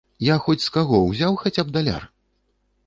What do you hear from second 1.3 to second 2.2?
хаця б даляр?